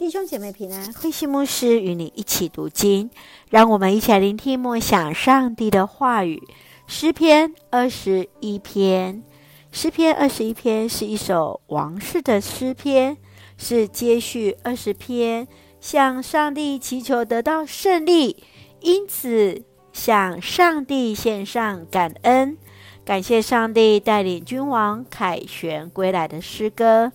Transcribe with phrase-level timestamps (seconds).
[0.00, 3.10] 弟兄姐妹平安，慧馨牧师与你一起读经，
[3.50, 6.42] 让我们一起来聆听默想上帝的话语。
[6.86, 9.22] 诗篇二十一篇，
[9.70, 13.18] 诗篇二十一篇是一首王室的诗篇，
[13.58, 15.46] 是接续二十篇，
[15.82, 18.42] 向上帝祈求得到胜利，
[18.80, 19.62] 因此
[19.92, 22.56] 向上帝献上感恩，
[23.04, 27.12] 感谢上帝带领君王凯旋归来的诗歌。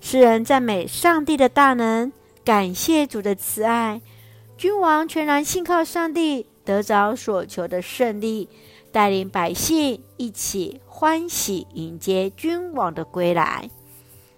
[0.00, 2.12] 诗人赞美上帝的大能。
[2.44, 4.00] 感谢主的慈爱，
[4.56, 8.48] 君王全然信靠上帝，得着所求的胜利，
[8.90, 13.68] 带领百姓一起欢喜迎接君王的归来。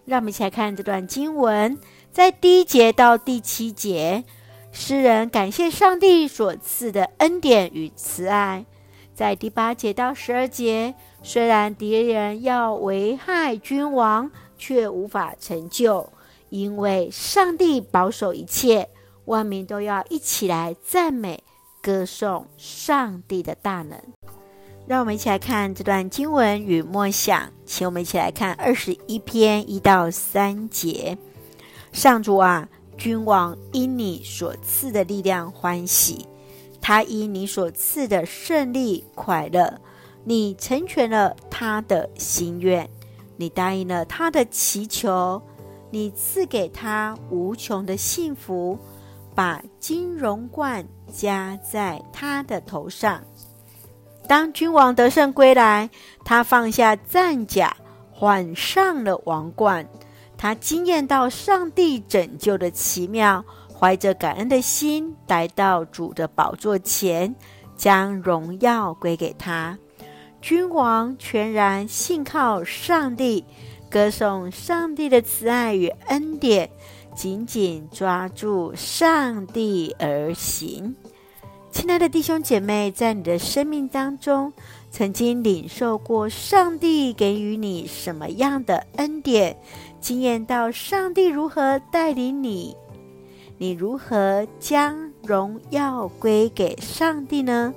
[0.07, 1.79] 让我们一起来看这段经文，
[2.11, 4.25] 在第一节到第七节，
[4.73, 8.67] 诗人感谢上帝所赐的恩典与慈爱。
[9.15, 16.11] 在第八节到十二节，虽然敌人要危害君王，却无法成就。
[16.49, 18.89] 因为上帝保守一切，
[19.27, 21.45] 万民都要一起来赞美、
[21.81, 23.97] 歌颂上帝的大能。
[24.89, 31.17] 让我们一起来看这段经文与默想，请我们一起来看二十一篇一到三节。
[31.93, 36.27] 上主啊，君王因你所赐的力量欢喜，
[36.81, 39.81] 他因你所赐的胜利快乐。
[40.25, 42.89] 你成全了他的心愿，
[43.37, 45.41] 你答应了他的祈求。
[45.91, 48.79] 你赐给他无穷的幸福，
[49.35, 53.21] 把金荣冠加在他的头上。
[54.29, 55.91] 当君王得胜归来，
[56.25, 57.77] 他放下战甲，
[58.13, 59.89] 换上了王冠。
[60.37, 63.45] 他惊艳到上帝拯救的奇妙，
[63.77, 67.35] 怀着感恩的心来到主的宝座前，
[67.75, 69.77] 将荣耀归给他。
[70.41, 73.45] 君王全然信靠上帝。
[73.91, 76.71] 歌颂上帝的慈爱与恩典，
[77.15, 80.95] 紧紧抓住上帝而行。
[81.73, 84.53] 亲爱的弟兄姐妹，在你的生命当中，
[84.93, 89.57] 曾经领受过上帝给予你什么样的恩典？
[90.01, 92.77] 经验到上帝如何带领你？
[93.59, 97.75] 你如何将荣耀归给上帝呢？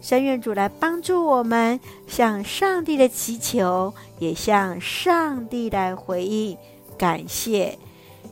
[0.00, 6.56] 神愿主来帮助我们，向上帝的祈求，也向上帝来回应
[6.96, 7.78] 感谢。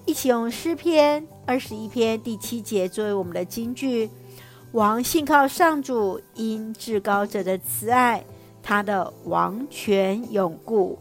[0.06, 4.08] 一起用诗篇二十一篇第七节作为我们的金句：
[4.72, 8.24] 王信靠上主，因至高者的慈爱，
[8.62, 10.98] 他的王权永固。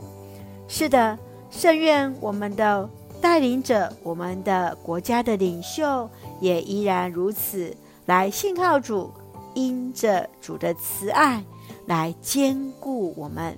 [0.68, 1.18] 是的，
[1.50, 2.90] 圣愿我们的
[3.22, 6.10] 带领者，我们的国家的领袖，
[6.42, 7.74] 也依然如此
[8.06, 9.10] 来信靠主。
[9.58, 11.44] 因着主的慈爱
[11.88, 13.58] 来坚固我们，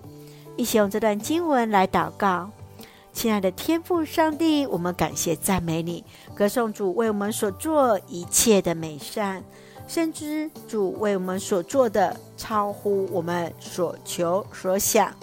[0.55, 2.49] 一起用这段经文来祷告。
[3.11, 9.43] 亲爱的天父上帝，我们感谢赞美你，歌颂主为我们所做一切的美善，
[9.89, 15.13] 深知主为我们所做的超乎我们所求所想，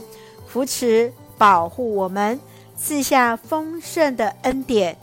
[0.47, 2.39] 扶持保护我们，
[2.77, 4.99] 赐下丰盛的恩典。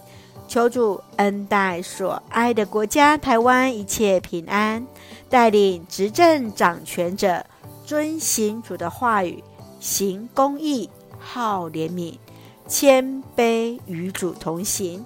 [0.48, 4.86] 求主恩待所爱的国家台湾一切平安，
[5.30, 7.44] 带领执政掌权者
[7.86, 9.44] 遵行主的话语，
[9.80, 12.16] 行公义，好怜悯，
[12.68, 15.04] 谦卑与主同行。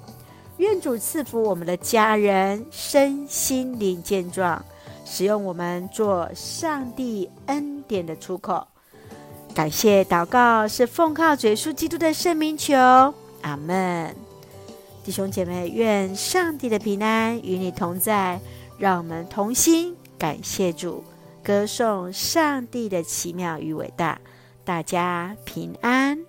[0.58, 4.66] 愿主赐福我们的家人身心灵健壮，
[5.06, 8.68] 使用我们做上帝恩典的出口。
[9.54, 12.76] 感谢祷告是奉靠主耶稣基督的圣名求，
[13.42, 14.27] 阿门。
[15.08, 18.38] 弟兄姐妹，愿上帝的平安与你同在。
[18.78, 21.02] 让我们同心感谢主，
[21.42, 24.20] 歌颂上帝的奇妙与伟大。
[24.66, 26.27] 大家平安。